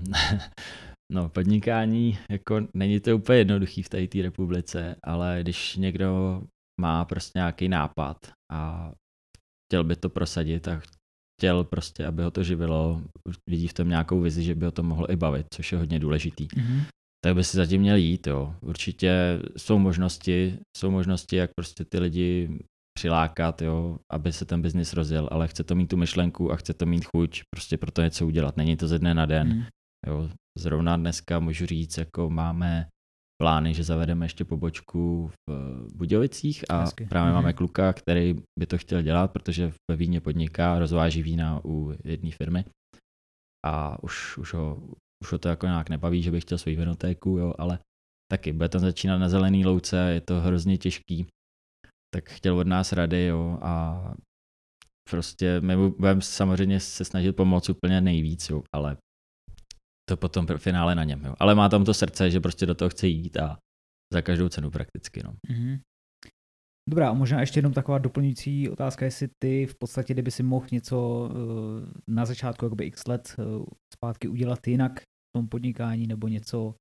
no, 1.12 1.28
podnikání, 1.28 2.19
jako 2.31 2.61
není 2.75 3.00
to 3.00 3.16
úplně 3.16 3.38
jednoduchý 3.38 3.83
v 3.83 3.88
té 3.88 4.07
té 4.07 4.23
republice, 4.23 4.97
ale 5.04 5.38
když 5.43 5.76
někdo 5.76 6.43
má 6.81 7.04
prostě 7.04 7.38
nějaký 7.38 7.69
nápad 7.69 8.16
a 8.52 8.93
chtěl 9.69 9.85
by 9.85 9.97
to 9.97 10.09
prosadit 10.09 10.69
a 10.69 10.81
chtěl 11.38 11.64
prostě, 11.64 12.07
aby 12.07 12.23
ho 12.23 12.31
to 12.31 12.43
živilo, 12.43 13.02
vidí 13.50 13.69
v 13.69 13.73
tom 13.73 13.88
nějakou 13.88 14.21
vizi, 14.21 14.43
že 14.43 14.54
by 14.54 14.64
ho 14.64 14.73
to 14.73 14.83
mohlo 14.83 15.11
i 15.11 15.16
bavit, 15.16 15.47
což 15.54 15.73
je 15.73 15.78
hodně 15.78 15.99
důležitý. 15.99 16.47
Mm-hmm. 16.47 16.85
Tak 17.25 17.35
by 17.35 17.45
si 17.45 17.57
zatím 17.57 17.81
měl 17.81 17.97
jít, 17.97 18.26
jo. 18.26 18.54
Určitě 18.61 19.40
jsou 19.57 19.78
možnosti, 19.78 20.59
jsou 20.76 20.90
možnosti, 20.90 21.37
jak 21.37 21.50
prostě 21.57 21.85
ty 21.85 21.99
lidi 21.99 22.59
přilákat, 22.99 23.62
jo, 23.62 23.99
aby 24.12 24.33
se 24.33 24.45
ten 24.45 24.62
biznis 24.62 24.93
rozjel, 24.93 25.28
ale 25.33 25.49
chce 25.49 25.64
to 25.64 25.75
mít 25.75 25.87
tu 25.87 25.97
myšlenku 25.97 26.52
a 26.52 26.57
chce 26.57 26.75
to 26.75 26.87
mít 26.87 27.04
chuť 27.04 27.43
prostě 27.54 27.76
pro 27.76 27.90
to 27.90 28.02
něco 28.02 28.26
udělat. 28.26 28.57
Není 28.57 28.76
to 28.76 28.88
ze 28.88 28.99
dne 28.99 29.14
na 29.14 29.26
den. 29.26 29.49
Mm. 29.49 29.64
Jo. 30.07 30.31
Zrovna 30.59 30.97
dneska 30.97 31.38
můžu 31.38 31.66
říct, 31.66 31.99
jako 31.99 32.31
máme 32.31 32.88
plány, 33.43 33.75
že 33.75 33.85
zavedeme 33.85 34.25
ještě 34.25 34.45
pobočku 34.45 35.31
v 35.50 35.87
Budějovicích 35.95 36.64
a 36.69 36.81
Hezky. 36.81 37.07
právě 37.07 37.33
Mhm. 37.33 37.35
máme 37.35 37.52
kluka, 37.52 37.93
který 37.93 38.35
by 38.59 38.66
to 38.66 38.78
chtěl 38.78 39.02
dělat, 39.02 39.33
protože 39.33 39.73
ve 39.90 39.97
víně 39.97 40.21
podniká, 40.21 40.78
rozváží 40.78 41.23
vína 41.23 41.61
u 41.64 41.95
jedné 42.04 42.31
firmy 42.31 42.64
a 43.66 44.02
už, 44.02 44.38
už, 44.38 44.54
ho, 44.54 44.83
už 45.25 45.33
ho 45.33 45.38
to 45.38 45.49
jako 45.49 45.66
nějak 45.66 45.88
nebaví, 45.90 46.23
že 46.23 46.31
by 46.31 46.40
chtěl 46.40 46.59
svou 46.59 46.76
vinotéku, 46.76 47.38
jo, 47.38 47.54
ale 47.59 47.78
taky 48.33 48.52
bude 48.52 48.69
tam 48.69 48.81
začínat 48.81 49.19
na 49.19 49.28
zelený 49.28 49.64
louce, 49.64 50.12
je 50.12 50.21
to 50.21 50.40
hrozně 50.40 50.78
těžký, 50.78 51.26
tak 52.14 52.28
chtěl 52.28 52.59
od 52.59 52.66
nás 52.66 52.93
rady, 52.93 53.25
jo, 53.25 53.59
a 53.62 54.14
prostě 55.11 55.61
my 55.61 55.76
budeme 55.76 56.21
samozřejmě 56.21 56.81
se 56.81 57.04
snažit 57.04 57.33
pomoct 57.33 57.69
úplně 57.69 58.00
nejvíc, 58.00 58.50
jo, 58.50 58.62
ale 58.75 58.97
to 60.09 60.16
potom 60.16 60.47
v 60.47 60.59
finále 60.59 60.95
na 60.95 61.04
něm, 61.04 61.25
jo. 61.25 61.35
Ale 61.40 61.54
má 61.54 61.69
tam 61.69 61.85
to 61.85 61.95
srdce, 61.95 62.31
že 62.31 62.40
prostě 62.40 62.66
do 62.66 62.75
toho 62.75 62.88
chce 62.88 63.09
jít 63.09 63.37
a 63.37 63.59
za 64.12 64.23
každou 64.23 64.49
cenu 64.49 64.71
prakticky, 64.71 65.23
no. 65.25 65.33
Mm-hmm. 65.50 65.81
Dobrá, 66.90 67.11
a 67.11 67.12
možná 67.12 67.40
ještě 67.40 67.59
jenom 67.59 67.73
taková 67.73 67.99
doplňující 67.99 68.69
otázka, 68.69 69.04
jestli 69.04 69.28
ty 69.43 69.66
v 69.66 69.75
podstatě, 69.78 70.12
kdyby 70.12 70.31
si 70.31 70.43
mohl 70.43 70.66
něco 70.73 70.99
uh, 70.99 71.88
na 72.09 72.25
začátku, 72.25 72.64
jakoby 72.64 72.85
x 72.85 73.07
let 73.07 73.35
uh, 73.38 73.64
zpátky 73.95 74.28
udělat 74.28 74.66
jinak 74.66 75.00
tom 75.37 75.49
podnikání, 75.49 76.07
nebo 76.07 76.29
něco, 76.29 76.75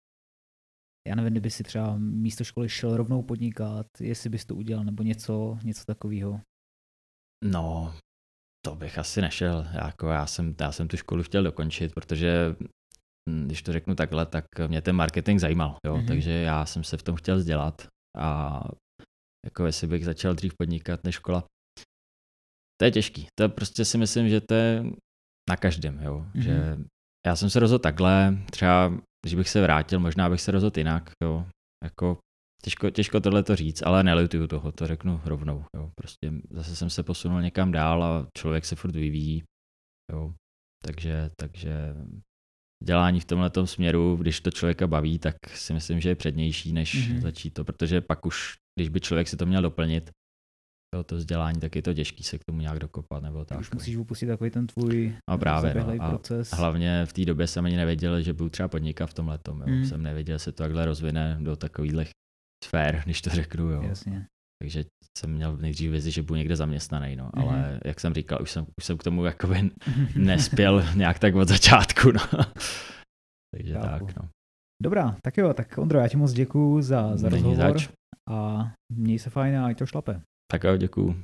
já 1.08 1.16
nevím, 1.16 1.32
kdyby 1.32 1.52
si 1.52 1.64
třeba 1.64 1.98
místo 1.98 2.44
školy 2.44 2.70
šel 2.70 2.98
rovnou 2.98 3.24
podnikat, 3.24 3.88
jestli 4.00 4.30
bys 4.30 4.46
to 4.46 4.56
udělal, 4.56 4.86
nebo 4.86 5.04
něco, 5.04 5.58
něco 5.64 5.86
takového. 5.86 6.42
No, 7.46 7.96
to 8.66 8.76
bych 8.76 8.98
asi 8.98 9.22
nešel. 9.22 9.68
Jako 9.74 10.08
já, 10.08 10.26
jsem, 10.26 10.56
já 10.62 10.72
jsem 10.72 10.88
tu 10.88 10.98
školu 10.98 11.24
chtěl 11.24 11.44
dokončit, 11.44 11.94
protože 11.94 12.56
hm, 13.30 13.46
když 13.46 13.64
to 13.64 13.74
řeknu 13.74 13.96
takhle, 13.96 14.26
tak 14.26 14.46
mě 14.68 14.82
ten 14.82 14.96
marketing 14.96 15.40
zajímal, 15.40 15.78
jo? 15.86 15.94
Mhm. 15.94 16.04
Mm-hmm. 16.04 16.08
takže 16.08 16.32
já 16.32 16.66
jsem 16.66 16.84
se 16.84 16.98
v 16.98 17.04
tom 17.04 17.16
chtěl 17.16 17.38
vzdělat 17.38 17.88
a 18.18 18.60
jako 19.46 19.66
jestli 19.66 19.88
bych 19.88 20.06
začal 20.06 20.34
dřív 20.34 20.54
podnikat 20.58 21.04
než 21.04 21.16
škola. 21.16 21.44
To 22.78 22.86
je 22.86 22.92
těžký. 22.92 23.28
To 23.40 23.50
prostě 23.50 23.86
si 23.86 23.98
myslím, 23.98 24.30
že 24.30 24.42
to 24.42 24.54
je 24.54 24.84
na 25.50 25.58
každém, 25.58 26.00
jo. 26.00 26.20
Mhm. 26.20 26.32
Mm-hmm. 26.34 26.44
Že 26.44 26.78
já 27.28 27.36
jsem 27.36 27.50
se 27.50 27.60
rozhodl 27.60 27.82
takhle, 27.82 28.38
třeba 28.52 28.94
když 29.26 29.36
bych 29.36 29.50
se 29.50 29.62
vrátil, 29.62 30.00
možná 30.00 30.30
bych 30.30 30.42
se 30.42 30.52
rozhodl 30.52 30.80
jinak, 30.80 31.12
jo. 31.24 31.46
Jako 31.84 32.18
těžko, 32.64 32.90
těžko 32.90 33.20
tohle 33.20 33.44
to 33.44 33.56
říct, 33.56 33.84
ale 33.86 34.04
nelituju 34.04 34.48
toho, 34.48 34.72
to 34.72 34.88
řeknu 34.88 35.22
rovnou, 35.26 35.66
jo. 35.76 35.92
Prostě 35.96 36.34
zase 36.50 36.76
jsem 36.76 36.90
se 36.90 37.04
posunul 37.04 37.42
někam 37.42 37.72
dál 37.72 38.04
a 38.04 38.28
člověk 38.38 38.66
se 38.66 38.76
furt 38.76 38.96
vyvíjí, 38.96 39.44
jo. 40.12 40.34
Takže, 40.84 41.30
takže 41.40 41.96
dělání 42.84 43.20
v 43.20 43.26
tomhle 43.26 43.52
směru, 43.66 44.16
když 44.16 44.40
to 44.42 44.52
člověka 44.52 44.88
baví, 44.88 45.20
tak 45.20 45.36
si 45.54 45.74
myslím, 45.74 46.00
že 46.00 46.10
je 46.10 46.16
přednější, 46.16 46.74
než 46.74 46.94
Mhm. 46.94 47.18
mm-hmm. 47.18 47.22
začít 47.22 47.54
to, 47.54 47.64
protože 47.64 48.02
pak 48.02 48.26
už, 48.26 48.56
když 48.80 48.90
by 48.90 49.00
člověk 49.02 49.28
si 49.28 49.38
to 49.38 49.46
měl 49.46 49.62
doplnit, 49.62 50.12
to, 50.94 51.04
to 51.04 51.16
vzdělání, 51.16 51.60
tak 51.60 51.76
je 51.76 51.82
to 51.82 51.94
těžký 51.94 52.24
se 52.24 52.38
k 52.38 52.44
tomu 52.44 52.62
nějak 52.62 52.80
dokopat 52.80 53.24
nebo 53.24 53.46
tak. 53.46 53.60
Už 53.60 53.72
musíš 53.72 53.96
upustit 53.96 54.30
takový 54.30 54.50
ten 54.50 54.68
tvůj 54.68 55.16
no 55.30 55.38
právě, 55.38 55.74
no. 55.74 55.94
A 56.00 56.10
proces. 56.10 56.52
Hlavně 56.52 57.06
v 57.06 57.14
té 57.14 57.26
době 57.26 57.48
jsem 57.48 57.66
ani 57.66 57.76
nevěděl, 57.76 58.22
že 58.22 58.34
budu 58.34 58.50
třeba 58.50 58.68
podnikat 58.68 59.10
v 59.10 59.14
tom 59.14 59.28
letom. 59.28 59.62
Jo. 59.62 59.68
Mm. 59.68 59.86
Jsem 59.86 60.04
nevěděl, 60.04 60.36
že 60.36 60.40
se 60.40 60.52
to 60.52 60.64
takhle 60.64 60.86
rozvine 60.86 61.38
do 61.42 61.56
takových 61.56 62.10
sfér, 62.66 63.02
když 63.06 63.22
to 63.22 63.30
řeknu. 63.30 63.70
Jo. 63.70 63.82
Jasně. 63.82 64.26
Takže 64.62 64.86
jsem 65.18 65.34
měl 65.34 65.58
nejdřív 65.58 65.92
vizi, 65.92 66.12
že 66.12 66.22
budu 66.22 66.36
někde 66.36 66.56
zaměstnaný, 66.56 67.16
no. 67.16 67.30
Mm-hmm. 67.30 67.42
ale 67.42 67.80
jak 67.86 68.00
jsem 68.00 68.14
říkal, 68.14 68.40
už 68.42 68.52
jsem, 68.52 68.66
už 68.78 68.86
jsem 68.86 68.98
k 68.98 69.04
tomu 69.04 69.26
jakoby 69.26 69.70
nespěl 70.16 70.86
nějak 70.96 71.20
tak 71.20 71.36
od 71.36 71.48
začátku. 71.48 72.12
No. 72.12 72.22
Takže 73.56 73.74
Chápu. 73.74 74.06
tak, 74.06 74.16
no. 74.16 74.30
Dobrá, 74.84 75.18
tak 75.24 75.38
jo, 75.38 75.54
tak 75.54 75.78
Ondro, 75.78 76.00
já 76.00 76.08
ti 76.08 76.18
moc 76.18 76.34
děkuju 76.34 76.82
za, 76.82 77.18
za 77.18 77.30
rozhovor 77.30 77.56
zač. 77.56 77.90
a 78.30 78.72
měj 78.94 79.20
se 79.20 79.30
fajn 79.30 79.58
a 79.58 79.66
ať 79.66 79.78
to 79.78 79.86
šlape. 79.86 80.22
Tak 80.54 80.64
jo, 80.64 80.78
děkuju. 80.78 81.24